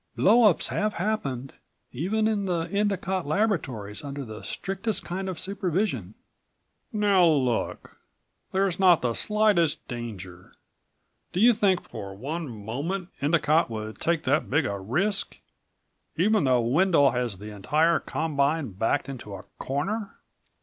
[0.17, 1.53] Blowups have happened...
[1.91, 6.15] even in the Endicott Laboratories under the strictest kind of supervision."
[6.91, 7.99] "Now look.
[8.51, 10.55] There's not the slightest danger.
[11.33, 15.37] Do you think for one moment Endicott would take that big a risk
[16.15, 20.15] even though Wendel has the entire combine backed into a corner?"